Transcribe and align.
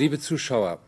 Liebe 0.00 0.18
Zuschauer, 0.18 0.78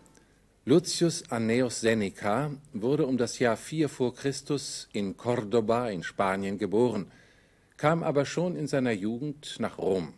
Lucius 0.65 1.31
Annaeus 1.31 1.83
Seneca 1.83 2.51
wurde 2.73 3.05
um 3.05 3.19
das 3.19 3.39
Jahr 3.39 3.59
4 3.59 3.91
vor 3.91 4.15
Christus 4.15 4.89
in 4.95 5.19
Cordoba 5.19 5.91
in 5.91 6.03
Spanien 6.03 6.57
geboren, 6.57 7.13
kam 7.77 8.03
aber 8.03 8.25
schon 8.25 8.57
in 8.57 8.67
seiner 8.69 8.93
Jugend 8.93 9.57
nach 9.59 9.77
Rom. 9.77 10.15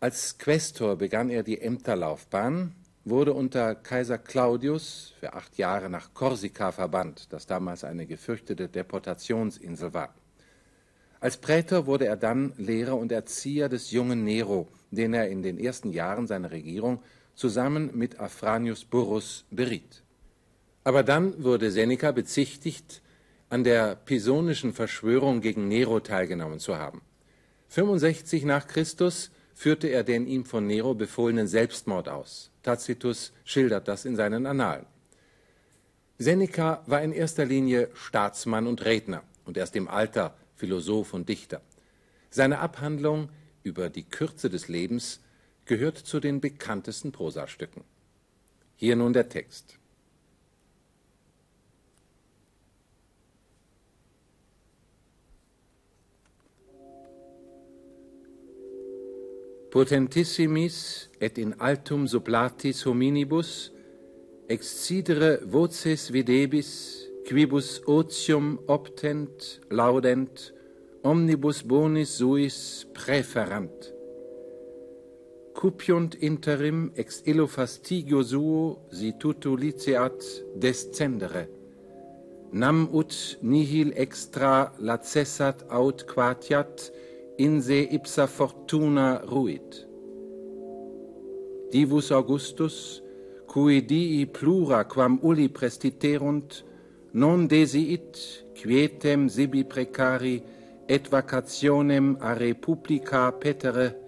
Als 0.00 0.38
Quästor 0.38 0.96
begann 0.96 1.28
er 1.28 1.42
die 1.42 1.60
Ämterlaufbahn, 1.60 2.74
wurde 3.04 3.34
unter 3.34 3.74
Kaiser 3.74 4.16
Claudius 4.16 5.12
für 5.20 5.34
acht 5.34 5.58
Jahre 5.58 5.90
nach 5.90 6.14
Korsika 6.14 6.72
verbannt, 6.72 7.34
das 7.34 7.44
damals 7.44 7.84
eine 7.84 8.06
gefürchtete 8.06 8.70
Deportationsinsel 8.70 9.92
war. 9.92 10.14
Als 11.20 11.36
Prätor 11.36 11.84
wurde 11.84 12.06
er 12.06 12.16
dann 12.16 12.54
Lehrer 12.56 12.96
und 12.96 13.12
Erzieher 13.12 13.68
des 13.68 13.90
jungen 13.90 14.24
Nero, 14.24 14.68
den 14.90 15.12
er 15.12 15.28
in 15.28 15.42
den 15.42 15.58
ersten 15.58 15.92
Jahren 15.92 16.26
seiner 16.26 16.50
Regierung 16.50 17.02
zusammen 17.34 17.90
mit 17.94 18.20
Afranius 18.20 18.84
Burrus 18.84 19.44
beriet. 19.50 20.02
Aber 20.84 21.02
dann 21.02 21.42
wurde 21.42 21.70
Seneca 21.70 22.12
bezichtigt, 22.12 23.02
an 23.48 23.64
der 23.64 23.96
pisonischen 23.96 24.72
Verschwörung 24.72 25.42
gegen 25.42 25.68
Nero 25.68 26.00
teilgenommen 26.00 26.58
zu 26.58 26.78
haben. 26.78 27.02
65 27.68 28.44
nach 28.44 28.66
Christus 28.66 29.30
führte 29.54 29.88
er 29.88 30.04
den 30.04 30.26
ihm 30.26 30.44
von 30.44 30.66
Nero 30.66 30.94
befohlenen 30.94 31.46
Selbstmord 31.46 32.08
aus. 32.08 32.50
Tacitus 32.62 33.32
schildert 33.44 33.88
das 33.88 34.04
in 34.04 34.16
seinen 34.16 34.46
Annalen. 34.46 34.86
Seneca 36.18 36.82
war 36.86 37.02
in 37.02 37.12
erster 37.12 37.44
Linie 37.44 37.90
Staatsmann 37.94 38.66
und 38.66 38.84
Redner 38.84 39.22
und 39.44 39.56
erst 39.56 39.76
im 39.76 39.88
Alter 39.88 40.34
Philosoph 40.56 41.14
und 41.14 41.28
Dichter. 41.28 41.60
Seine 42.30 42.60
Abhandlung 42.60 43.28
über 43.62 43.90
die 43.90 44.04
Kürze 44.04 44.48
des 44.48 44.68
Lebens 44.68 45.20
gehört 45.66 45.98
zu 45.98 46.20
den 46.20 46.40
bekanntesten 46.40 47.12
Prosastücken. 47.12 47.84
Hier 48.76 48.96
nun 48.96 49.12
der 49.12 49.28
Text. 49.28 49.78
Potentissimis 59.70 61.08
et 61.18 61.38
in 61.38 61.58
altum 61.58 62.06
sublatis 62.06 62.84
hominibus 62.84 63.72
excidere 64.46 65.40
voces 65.46 66.12
videbis 66.12 67.08
quibus 67.24 67.80
otium 67.86 68.58
optent 68.66 69.62
laudent 69.70 70.52
omnibus 71.02 71.62
bonis 71.62 72.18
suis 72.18 72.86
preferant 72.92 73.91
cupiunt 75.62 76.16
interim 76.18 76.90
ex 76.98 77.22
illo 77.30 77.46
fastigio 77.46 78.22
suo 78.22 78.88
si 78.90 79.12
tutu 79.18 79.54
liceat 79.54 80.18
descendere. 80.58 81.44
Nam 82.52 82.88
ut 82.90 83.38
nihil 83.42 83.92
extra 83.94 84.72
lacessat 84.78 85.62
aut 85.70 86.02
quatiat, 86.10 86.90
in 87.38 87.62
se 87.62 87.78
ipsa 87.94 88.26
fortuna 88.26 89.22
ruit. 89.30 89.86
Divus 91.70 92.10
Augustus, 92.10 93.00
cui 93.46 93.80
dii 93.86 94.26
plura 94.26 94.82
quam 94.84 95.20
uli 95.22 95.48
prestiterunt, 95.48 96.64
non 97.14 97.46
desiit 97.46 98.18
quietem 98.58 99.28
sibi 99.28 99.62
precari 99.64 100.42
et 100.88 101.06
vacationem 101.08 102.16
a 102.20 102.34
republica 102.34 103.30
petere 103.30 104.01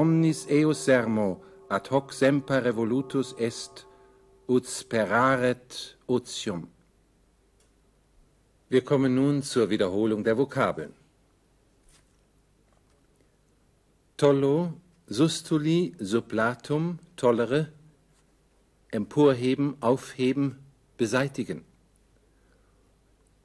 omnis 0.00 0.46
eus 0.50 0.84
sermo 0.84 1.28
ad 1.68 1.88
hoc 1.92 2.12
semper 2.12 2.60
revolutus 2.68 3.34
est 3.38 3.74
ut 4.48 4.64
speraret 4.66 5.96
otium. 6.06 6.68
Wir 8.68 8.82
kommen 8.84 9.14
nun 9.14 9.42
zur 9.42 9.70
Wiederholung 9.70 10.24
der 10.24 10.36
Vokabeln. 10.36 10.92
Tollo, 14.16 14.72
sustuli, 15.06 15.94
sublatum, 15.98 16.98
tollere, 17.16 17.68
emporheben, 18.90 19.76
aufheben, 19.80 20.58
beseitigen. 20.96 21.64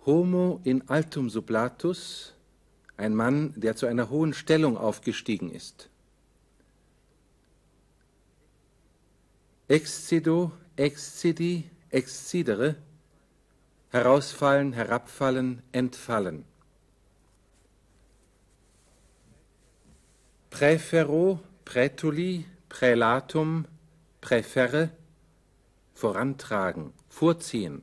Homo 0.06 0.59
in 0.64 0.90
altum 0.90 1.30
sublatus, 1.30 2.34
ein 2.98 3.14
Mann, 3.16 3.54
der 3.56 3.75
zu 3.75 3.86
einer 3.86 4.09
hohen 4.09 4.34
Stellung 4.34 4.78
aufgestiegen 4.78 5.52
ist. 5.52 5.92
Excido, 9.72 10.52
excidi, 10.76 11.64
excidere, 11.92 12.76
herausfallen, 13.90 14.74
herabfallen, 14.74 15.62
entfallen. 15.72 16.44
Präfero, 20.50 21.40
prätuli, 21.64 22.44
prälatum, 22.68 23.66
präferre, 24.20 24.90
vorantragen, 25.94 26.92
vorziehen. 27.08 27.81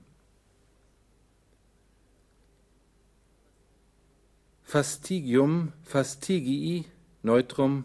Fastigium, 4.63 5.73
fastigii, 5.85 6.85
Neutrum, 7.23 7.85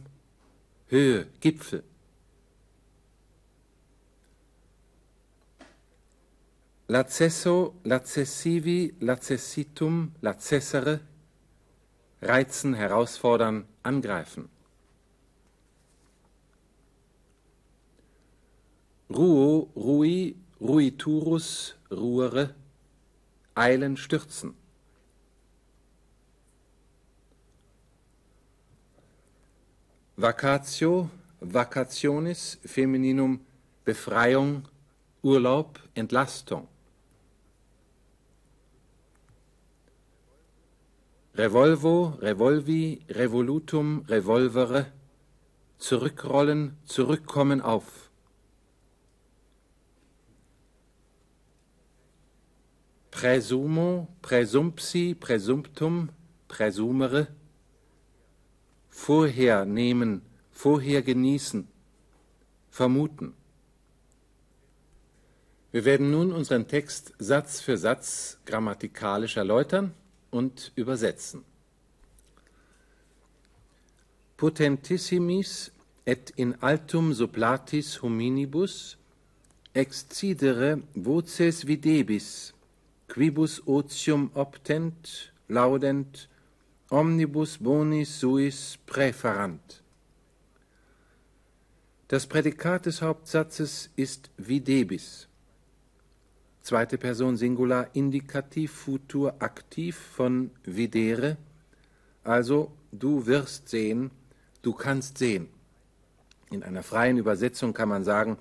Höhe, 0.90 1.28
Gipfel. 1.40 1.86
Lacesso, 6.88 7.80
lacessivi, 7.84 8.94
lacessitum, 9.00 10.12
lacessere, 10.20 11.00
reizen, 12.22 12.74
herausfordern, 12.74 13.66
angreifen. 13.84 14.50
Ruo, 19.10 19.70
rui, 19.78 20.36
ruiturus, 20.60 21.76
ruere, 21.90 22.54
eilen, 23.56 23.96
stürzen. 23.96 24.54
Vacatio, 30.18 31.10
vacationis, 31.40 32.60
Femininum, 32.66 33.40
Befreiung, 33.86 34.68
Urlaub, 35.22 35.80
Entlastung. 35.96 36.73
Revolvo, 41.36 42.20
revolvi, 42.22 43.02
revolutum, 43.10 44.06
revolvere, 44.08 44.86
zurückrollen, 45.80 46.78
zurückkommen 46.86 47.60
auf. 47.60 48.12
Präsumo, 53.10 54.10
präsumpsi, 54.22 55.16
präsumptum, 55.20 56.10
präsumere, 56.48 57.28
vorher 58.90 59.66
nehmen, 59.66 60.22
vorher 60.52 61.02
genießen, 61.02 61.68
vermuten. 62.70 63.34
Wir 65.72 65.84
werden 65.84 66.12
nun 66.12 66.32
unseren 66.32 66.68
Text 66.68 67.16
Satz 67.18 67.60
für 67.60 67.78
Satz 67.78 68.38
grammatikalisch 68.46 69.38
erläutern 69.38 69.96
und 70.34 70.72
übersetzen. 70.76 71.46
Potentissimis 74.38 75.72
et 76.06 76.32
in 76.36 76.56
altum 76.62 77.14
sublatis 77.14 78.02
hominibus 78.02 78.98
excidere 79.74 80.82
voces 80.96 81.66
videbis, 81.66 82.54
quibus 83.08 83.62
otium 83.66 84.32
optent, 84.34 85.32
laudent, 85.48 86.28
omnibus 86.90 87.58
bonis 87.58 88.20
suis 88.20 88.78
präferant. 88.86 89.82
Das 92.10 92.28
Prädikat 92.28 92.86
des 92.86 93.02
Hauptsatzes 93.02 93.90
ist 93.96 94.30
videbis 94.38 95.28
zweite 96.64 96.98
Person 96.98 97.36
Singular 97.36 97.90
Indikativ 97.94 98.72
Futur 98.72 99.36
aktiv 99.40 99.98
von 99.98 100.50
videre, 100.64 101.38
also 102.24 102.72
du 102.94 103.26
wirst 103.26 103.68
sehen, 103.68 104.12
du 104.62 104.72
kannst 104.72 105.18
sehen. 105.18 105.50
In 106.50 106.64
einer 106.64 106.82
freien 106.82 107.18
Übersetzung 107.18 107.74
kann 107.74 107.90
man 107.90 108.06
sagen, 108.06 108.38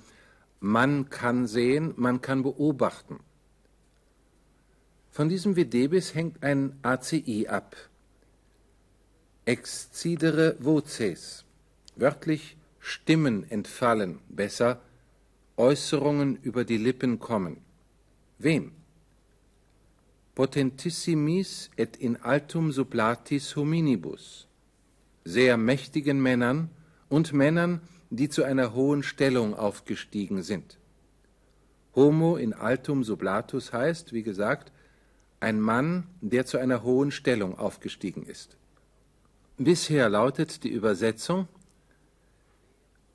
man 0.60 1.10
kann 1.10 1.48
sehen, 1.48 1.94
man 1.96 2.20
kann 2.20 2.44
beobachten. 2.44 3.18
Von 5.10 5.28
diesem 5.28 5.56
Videbis 5.56 6.14
hängt 6.14 6.44
ein 6.44 6.78
ACI 6.82 7.48
ab. 7.48 7.76
Excidere 9.44 10.56
voces. 10.60 11.44
Wörtlich 11.96 12.56
Stimmen 12.78 13.50
entfallen, 13.50 14.20
besser 14.28 14.80
Äußerungen 15.56 16.36
über 16.36 16.64
die 16.64 16.78
Lippen 16.78 17.18
kommen. 17.18 17.58
Wem? 18.42 18.72
Potentissimis 20.34 21.70
et 21.76 21.96
in 21.96 22.16
altum 22.16 22.72
sublatis 22.72 23.54
hominibus, 23.54 24.48
sehr 25.24 25.56
mächtigen 25.56 26.20
Männern 26.20 26.70
und 27.08 27.32
Männern, 27.32 27.80
die 28.10 28.28
zu 28.28 28.42
einer 28.42 28.74
hohen 28.74 29.02
Stellung 29.02 29.54
aufgestiegen 29.54 30.42
sind. 30.42 30.78
Homo 31.94 32.36
in 32.36 32.52
altum 32.54 33.04
sublatus 33.04 33.72
heißt, 33.72 34.12
wie 34.12 34.22
gesagt, 34.22 34.72
ein 35.40 35.60
Mann, 35.60 36.06
der 36.20 36.46
zu 36.46 36.58
einer 36.58 36.82
hohen 36.82 37.10
Stellung 37.10 37.58
aufgestiegen 37.58 38.24
ist. 38.24 38.56
Bisher 39.58 40.08
lautet 40.08 40.64
die 40.64 40.70
Übersetzung, 40.70 41.46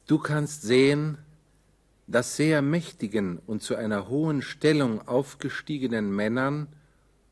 du 0.06 0.19
kannst 0.19 0.62
sehen, 0.62 1.18
dass 2.07 2.38
sehr 2.38 2.62
mächtigen 2.62 3.39
und 3.45 3.62
zu 3.62 3.75
einer 3.75 4.07
hohen 4.07 4.42
Stellung 4.42 5.06
aufgestiegenen 5.07 6.15
Männern 6.15 6.68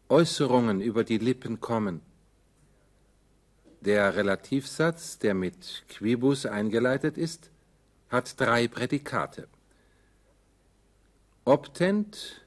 Äußerungen 0.09 0.81
über 0.81 1.03
die 1.03 1.17
Lippen 1.17 1.61
kommen. 1.61 2.01
Der 3.81 4.15
Relativsatz, 4.15 5.17
der 5.19 5.33
mit 5.33 5.85
quibus 5.87 6.45
eingeleitet 6.45 7.17
ist, 7.17 7.49
hat 8.09 8.39
drei 8.39 8.67
Prädikate. 8.67 9.47
Optent, 11.45 12.45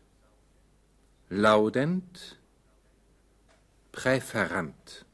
laudent, 1.31 2.39
präferant. 3.93 5.07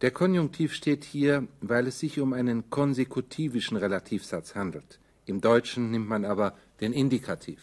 Der 0.00 0.10
Konjunktiv 0.10 0.74
steht 0.74 1.04
hier, 1.04 1.46
weil 1.60 1.86
es 1.86 2.00
sich 2.00 2.18
um 2.18 2.32
einen 2.32 2.70
konsekutivischen 2.70 3.76
Relativsatz 3.76 4.54
handelt. 4.54 4.98
Im 5.26 5.40
Deutschen 5.40 5.90
nimmt 5.90 6.08
man 6.08 6.24
aber 6.24 6.56
den 6.80 6.92
Indikativ. 6.92 7.60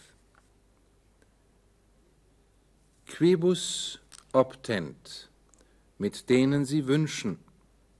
Quibus 3.06 4.00
optent, 4.32 5.30
mit 5.98 6.30
denen 6.30 6.64
sie 6.64 6.86
wünschen, 6.86 7.38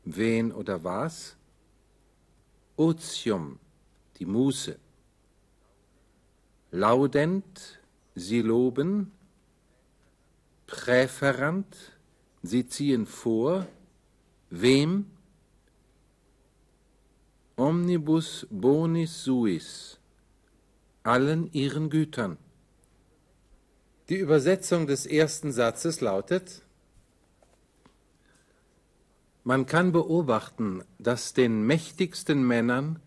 wen 0.05 0.53
oder 0.53 0.85
was? 0.85 1.37
Otium, 2.77 3.59
die 4.17 4.27
Muße. 4.27 4.79
Laudent, 6.71 7.81
sie 8.15 8.41
loben, 8.41 9.13
präferant, 10.67 11.77
sie 12.43 12.67
ziehen 12.67 13.07
vor, 13.07 13.67
wem? 14.49 15.11
Omnibus 17.61 18.47
bonis 18.51 19.25
suis, 19.25 19.99
allen 21.03 21.53
ihren 21.53 21.91
Gütern. 21.91 22.39
Die 24.09 24.17
Übersetzung 24.17 24.87
des 24.87 25.05
ersten 25.05 25.53
Satzes 25.53 26.01
lautet, 26.01 26.63
man 29.45 29.67
kann 29.67 29.93
beobachten, 29.93 30.85
dass 30.99 31.35
den 31.35 31.67
mächtigsten 31.67 32.47
Männern 32.47 32.99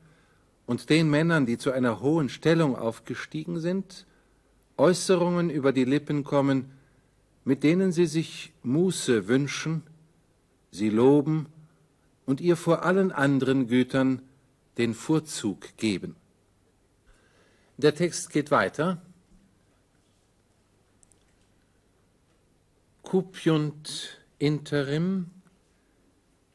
und 0.68 0.92
den 0.92 1.10
Männern, 1.10 1.48
die 1.48 1.58
zu 1.58 1.72
einer 1.72 2.00
hohen 2.02 2.30
Stellung 2.30 2.76
aufgestiegen 2.76 3.60
sind, 3.60 4.06
Äußerungen 4.78 5.50
über 5.50 5.74
die 5.74 5.86
Lippen 5.86 6.24
kommen, 6.24 6.70
mit 7.44 7.64
denen 7.64 7.92
sie 7.92 8.06
sich 8.06 8.54
Muße 8.62 9.28
wünschen, 9.28 9.82
sie 10.70 10.92
loben 10.92 11.48
und 12.28 12.40
ihr 12.40 12.56
vor 12.56 12.86
allen 12.86 13.12
anderen 13.12 13.66
Gütern 13.68 14.22
den 14.78 14.94
Vorzug 14.94 15.76
geben. 15.78 16.16
Der 17.78 17.96
Text 17.96 18.30
geht 18.30 18.52
weiter. 18.52 19.02
Cupiunt 23.02 24.20
interim 24.40 25.30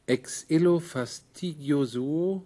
ex 0.05 0.45
illo 0.49 0.79
fastidioso 0.79 1.91
suo 1.93 2.43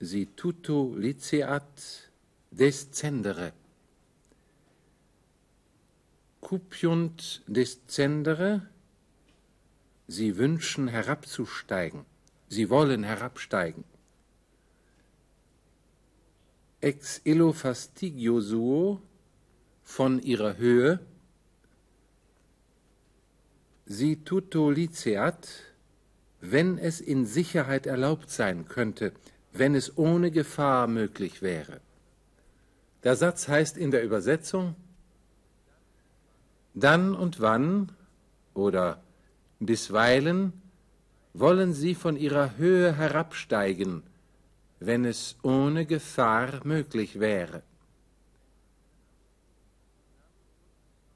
si 0.00 0.26
tutto 0.26 0.94
liceat 0.96 2.10
descendere 2.50 3.52
cupiunt 6.46 7.42
descendere, 7.48 8.68
sie 10.06 10.36
wünschen 10.36 10.86
herabzusteigen, 10.86 12.04
sie 12.48 12.70
wollen 12.70 13.02
herabsteigen. 13.02 13.82
Ex 16.86 17.20
illo 17.24 17.50
fastigio 17.52 18.40
suo, 18.40 19.00
von 19.82 20.20
ihrer 20.20 20.56
Höhe, 20.56 21.00
si 23.86 24.22
tutto 24.24 24.70
liceat, 24.70 25.48
wenn 26.40 26.78
es 26.78 27.00
in 27.00 27.26
Sicherheit 27.26 27.86
erlaubt 27.86 28.30
sein 28.30 28.68
könnte, 28.68 29.12
wenn 29.52 29.74
es 29.74 29.98
ohne 29.98 30.30
Gefahr 30.30 30.86
möglich 30.86 31.42
wäre. 31.42 31.80
Der 33.02 33.16
Satz 33.16 33.48
heißt 33.48 33.76
in 33.76 33.90
der 33.90 34.04
Übersetzung, 34.04 34.76
dann 36.74 37.14
und 37.14 37.40
wann 37.40 37.90
oder 38.54 39.02
bisweilen 39.58 40.52
wollen 41.32 41.72
sie 41.72 41.94
von 41.94 42.16
ihrer 42.16 42.56
Höhe 42.56 42.94
herabsteigen, 42.94 44.02
wenn 44.78 45.04
es 45.04 45.36
ohne 45.42 45.86
Gefahr 45.86 46.60
möglich 46.64 47.18
wäre. 47.20 47.62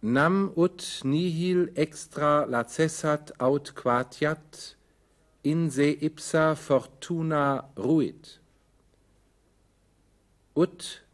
Nam 0.03 0.51
ut 0.57 1.01
nihil 1.05 1.73
extra 1.75 2.45
lacessat 2.45 3.39
aut 3.39 3.75
quatiat, 3.75 4.77
in 5.43 5.71
se 5.71 5.91
ipsa 5.93 6.55
fortuna 6.57 7.71
ruit. 7.77 8.41
Ut 10.55 11.05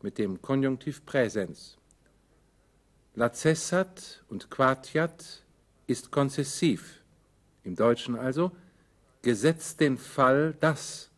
mit 0.00 0.16
dem 0.18 0.40
Konjunktiv 0.40 1.04
Präsens. 1.04 1.76
Lacessat 3.14 4.24
und 4.28 4.50
Quatiat 4.50 5.44
ist 5.86 6.10
konzessiv, 6.10 7.02
im 7.62 7.76
Deutschen 7.76 8.16
also, 8.16 8.50
gesetzt 9.22 9.80
den 9.80 9.98
Fall 9.98 10.56
das, 10.58 11.10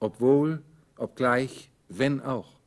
obwohl, 0.00 0.62
obgleich, 0.96 1.70
wenn 1.88 2.20
auch. 2.20 2.58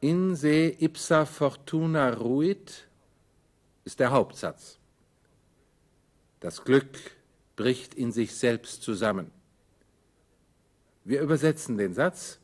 In 0.00 0.36
se 0.36 0.68
ipsa 0.68 1.24
fortuna 1.24 2.10
ruit 2.10 2.86
ist 3.84 3.98
der 3.98 4.10
Hauptsatz. 4.10 4.78
Das 6.40 6.64
Glück 6.64 6.98
bricht 7.56 7.94
in 7.94 8.12
sich 8.12 8.34
selbst 8.34 8.82
zusammen. 8.82 9.30
Wir 11.04 11.22
übersetzen 11.22 11.78
den 11.78 11.94
Satz, 11.94 12.38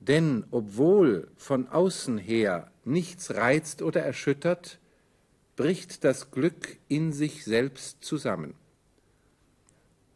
denn 0.00 0.44
obwohl 0.50 1.28
von 1.36 1.68
außen 1.68 2.18
her 2.18 2.70
nichts 2.84 3.34
reizt 3.34 3.82
oder 3.82 4.02
erschüttert, 4.02 4.78
bricht 5.56 6.04
das 6.04 6.30
Glück 6.30 6.78
in 6.88 7.12
sich 7.12 7.44
selbst 7.44 8.04
zusammen. 8.04 8.54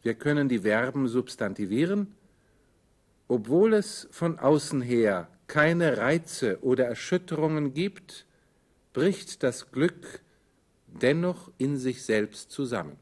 Wir 0.03 0.15
können 0.15 0.49
die 0.49 0.59
Verben 0.59 1.07
substantivieren, 1.07 2.15
obwohl 3.27 3.73
es 3.73 4.07
von 4.11 4.39
außen 4.39 4.81
her 4.81 5.29
keine 5.47 5.97
Reize 5.97 6.59
oder 6.63 6.85
Erschütterungen 6.85 7.73
gibt, 7.73 8.25
bricht 8.93 9.43
das 9.43 9.71
Glück 9.71 10.21
dennoch 10.87 11.51
in 11.57 11.77
sich 11.77 12.03
selbst 12.03 12.51
zusammen. 12.51 12.97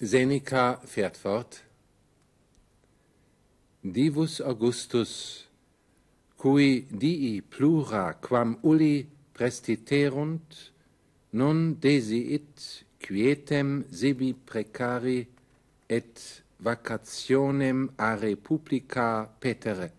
Seneca 0.00 0.80
fährt 0.84 1.16
fort. 1.16 1.62
Divus 3.82 4.40
Augustus, 4.40 5.48
cui 6.36 6.86
dii 6.90 7.40
plura 7.42 8.12
quam 8.12 8.58
uli 8.62 9.08
prestiterunt, 9.34 10.72
non 11.32 11.80
desiit 11.80 12.84
quietem 13.00 13.84
sibi 13.90 14.34
precari 14.34 15.26
et 15.88 16.42
vacationem 16.58 17.90
a 17.96 18.14
republica 18.14 19.26
petere. 19.40 19.92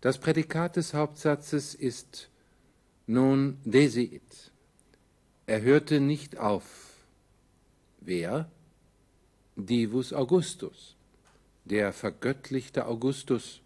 Das 0.00 0.18
Prädikat 0.18 0.76
des 0.76 0.92
Hauptsatzes 0.92 1.74
ist 1.74 2.28
non 3.06 3.58
desiit. 3.64 4.52
Er 5.46 5.62
hörte 5.62 6.00
nicht 6.00 6.38
auf. 6.38 6.64
Wer? 8.00 8.50
Divus 9.56 10.12
Augustus 10.12 10.94
der 11.64 11.92
vergöttlichte 11.92 12.86
Augustus. 12.86 13.60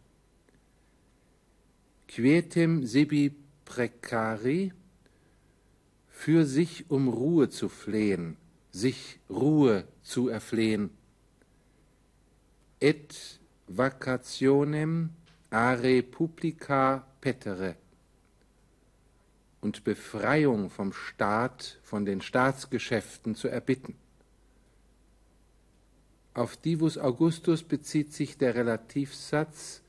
Quietem 2.07 2.87
sibi 2.87 3.35
precari, 3.65 4.73
für 6.19 6.45
sich 6.45 6.91
um 6.91 7.07
Ruhe 7.07 7.49
zu 7.49 7.69
flehen, 7.69 8.37
sich 8.73 9.21
Ruhe 9.31 9.85
zu 10.03 10.29
erflehen. 10.29 10.91
Et 12.81 13.39
vacationem 13.69 15.11
are 15.51 16.03
publica 16.03 17.07
petere 17.21 17.77
und 19.61 19.85
Befreiung 19.85 20.71
vom 20.71 20.93
Staat, 20.93 21.79
von 21.85 22.05
den 22.05 22.21
Staatsgeschäften 22.21 23.37
zu 23.37 23.47
erbitten. 23.47 23.95
Auf 26.35 26.57
Divus 26.57 26.99
Augustus 26.99 27.63
bezieht 27.63 28.13
sich 28.13 28.37
der 28.37 28.57
Relativsatz 28.57 29.83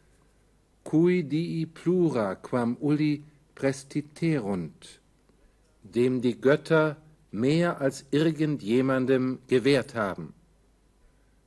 cui 0.83 1.23
dii 1.23 1.65
plura 1.65 2.35
quam 2.35 2.77
uli 2.79 3.23
prestiterunt, 3.55 4.98
dem 5.95 6.21
die 6.21 6.39
Götter 6.39 6.97
mehr 7.31 7.81
als 7.81 8.05
irgendjemandem 8.11 9.39
gewährt 9.47 9.95
haben. 9.95 10.33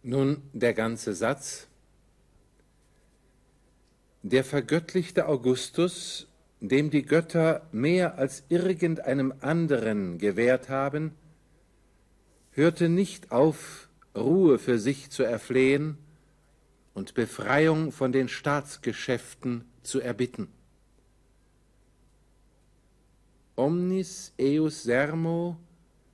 Nun 0.03 0.43
der 0.53 0.75
ganze 0.75 1.15
Satz. 1.15 1.69
Der 4.23 4.45
vergöttlichte 4.45 5.27
Augustus, 5.27 6.29
dem 6.61 6.91
die 6.91 7.03
Götter 7.03 7.69
mehr 7.73 8.19
als 8.19 8.45
irgendeinem 8.49 9.35
anderen 9.41 10.19
gewährt 10.19 10.69
haben, 10.69 11.13
hörte 12.53 12.89
nicht 12.89 13.33
auf, 13.33 13.89
Ruhe 14.15 14.59
für 14.59 14.79
sich 14.79 15.11
zu 15.11 15.23
erflehen 15.23 15.97
und 16.95 17.15
Befreiung 17.15 17.93
von 17.93 18.13
den 18.13 18.29
Staatsgeschäften 18.29 19.65
zu 19.83 20.01
erbitten. 20.01 20.49
Omnis 23.57 24.33
eus 24.39 24.83
sermo 24.85 25.59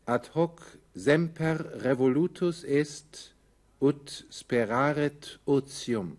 ad 0.05 0.27
hoc 0.35 0.61
semper 0.95 1.59
revolutus 1.85 2.65
est 2.65 3.35
ut 3.81 4.27
speraret 4.31 5.39
otium. 5.47 6.17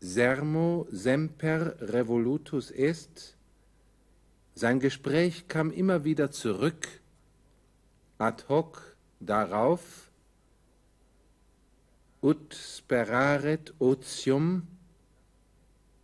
Sermo 0.00 0.86
semper 0.90 1.76
revolutus 1.80 2.70
est. 2.70 3.36
Sein 4.54 4.80
Gespräch 4.80 5.46
kam 5.46 5.70
immer 5.70 6.02
wieder 6.02 6.32
zurück 6.32 7.00
ad 8.18 8.44
hoc 8.48 8.96
darauf 9.20 10.10
ut 12.20 12.52
speraret 12.52 13.72
otium, 13.78 14.66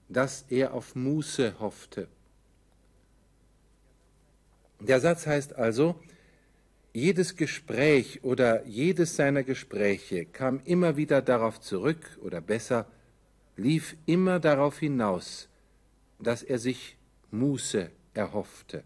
dass 0.09 0.45
er 0.49 0.75
auf 0.75 0.95
Muße 0.95 1.59
hoffte. 1.61 2.09
Der 4.81 5.01
Satz 5.01 5.27
heißt 5.27 5.55
also, 5.55 5.95
jedes 6.93 7.37
Gespräch 7.37 8.23
oder 8.23 8.65
jedes 8.67 9.17
seiner 9.17 9.43
Gespräche 9.43 10.27
kam 10.27 10.61
immer 10.65 10.97
wieder 10.97 11.23
darauf 11.23 11.61
zurück, 11.61 12.19
oder 12.23 12.41
besser, 12.41 12.87
lief 13.57 13.97
immer 14.07 14.39
darauf 14.41 14.79
hinaus, 14.79 15.49
dass 16.21 16.43
er 16.43 16.59
sich 16.59 16.97
Muße 17.31 17.91
erhoffte. 18.15 18.85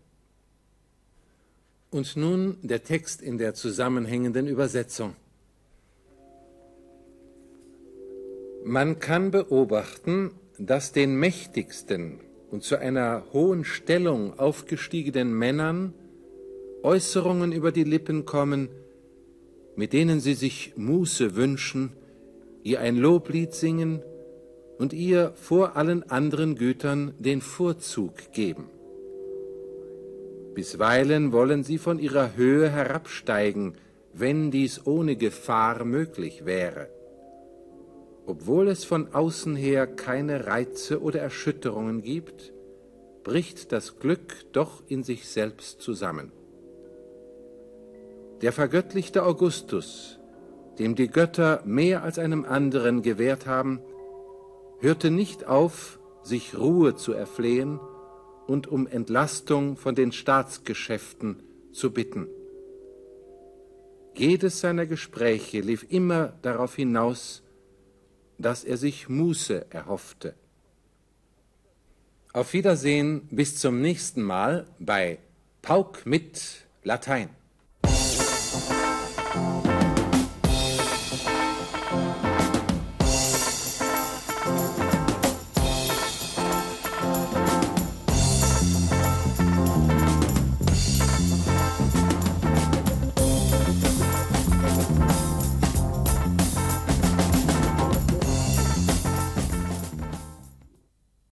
Und 1.91 2.17
nun 2.17 2.59
der 2.63 2.83
Text 2.83 3.23
in 3.23 3.39
der 3.39 3.55
zusammenhängenden 3.55 4.47
Übersetzung. 4.47 5.17
Man 8.65 8.99
kann 8.99 9.31
beobachten, 9.31 10.33
dass 10.59 10.93
den 10.93 11.19
mächtigsten 11.19 12.21
und 12.51 12.63
zu 12.63 12.77
einer 12.77 13.25
hohen 13.33 13.65
Stellung 13.65 14.39
aufgestiegenen 14.39 15.33
Männern 15.33 15.95
Äußerungen 16.83 17.53
über 17.53 17.73
die 17.73 17.85
Lippen 17.85 18.25
kommen, 18.25 18.69
mit 19.77 19.93
denen 19.93 20.21
sie 20.21 20.35
sich 20.35 20.73
Muße 20.77 21.37
wünschen, 21.37 21.93
ihr 22.63 22.81
ein 22.81 22.97
Loblied 22.97 23.55
singen 23.55 24.03
und 24.79 24.93
ihr 24.93 25.33
vor 25.35 25.77
allen 25.77 26.09
anderen 26.11 26.57
Gütern 26.57 27.15
den 27.19 27.41
Vorzug 27.41 28.33
geben. 28.33 28.71
Bisweilen 30.55 31.33
wollen 31.33 31.63
sie 31.63 31.79
von 31.79 31.99
ihrer 31.99 32.37
Höhe 32.37 32.69
herabsteigen, 32.69 33.75
wenn 34.13 34.51
dies 34.51 34.87
ohne 34.87 35.15
Gefahr 35.15 35.85
möglich 35.85 36.45
wäre. 36.45 36.89
Obwohl 38.29 38.69
es 38.69 38.85
von 38.85 39.15
außen 39.15 39.57
her 39.57 39.87
keine 39.87 40.47
Reize 40.47 41.01
oder 41.01 41.19
Erschütterungen 41.19 42.03
gibt, 42.03 42.53
bricht 43.25 43.73
das 43.73 44.01
Glück 44.01 44.53
doch 44.53 44.83
in 44.87 45.03
sich 45.03 45.27
selbst 45.27 45.81
zusammen. 45.81 46.31
Der 48.43 48.53
vergöttlichte 48.53 49.23
Augustus, 49.23 50.19
dem 50.79 50.95
die 50.95 51.09
Götter 51.09 51.63
mehr 51.65 52.03
als 52.03 52.19
einem 52.19 52.45
anderen 52.45 53.01
gewährt 53.01 53.47
haben, 53.47 53.81
hörte 54.81 55.11
nicht 55.11 55.47
auf, 55.47 55.99
sich 56.23 56.55
Ruhe 56.59 56.97
zu 56.97 57.15
erflehen 57.15 57.81
und 58.47 58.67
um 58.67 58.87
Entlastung 58.87 59.79
von 59.79 59.95
den 59.95 60.13
Staatsgeschäften 60.13 61.43
zu 61.73 61.95
bitten. 61.95 62.29
Jedes 64.15 64.61
seiner 64.61 64.85
Gespräche 64.85 65.61
lief 65.61 65.87
immer 65.89 66.35
darauf 66.43 66.75
hinaus, 66.75 67.43
dass 68.39 68.65
er 68.65 68.77
sich 68.77 69.09
Muße 69.09 69.67
erhoffte. 69.71 70.35
Auf 72.33 72.53
Wiedersehen, 72.53 73.27
bis 73.31 73.59
zum 73.59 73.81
nächsten 73.81 74.23
Mal 74.23 74.67
bei 74.79 75.19
Pauk 75.63 76.07
mit 76.07 76.67
Latein. 76.85 77.31